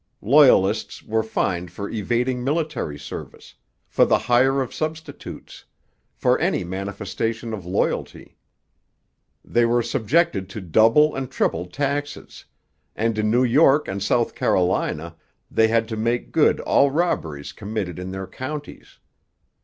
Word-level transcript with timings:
Loyalists 0.23 1.03
were 1.03 1.21
fined 1.21 1.71
for 1.71 1.87
evading 1.87 2.43
military 2.43 2.97
service, 2.97 3.53
for 3.87 4.03
the 4.03 4.17
hire 4.17 4.59
of 4.59 4.73
substitutes, 4.73 5.65
for 6.15 6.39
any 6.39 6.63
manifestation 6.63 7.53
of 7.53 7.67
loyalty. 7.67 8.35
They 9.45 9.63
were 9.63 9.83
subjected 9.83 10.49
to 10.49 10.59
double 10.59 11.13
and 11.13 11.29
treble 11.29 11.67
taxes; 11.67 12.45
and 12.95 13.15
in 13.19 13.29
New 13.29 13.43
York 13.43 13.87
and 13.87 14.01
South 14.01 14.33
Carolina 14.33 15.17
they 15.51 15.67
had 15.67 15.87
to 15.89 15.95
make 15.95 16.31
good 16.31 16.59
all 16.61 16.89
robberies 16.89 17.51
committed 17.51 17.99
in 17.99 18.09
their 18.09 18.25
counties. 18.25 18.97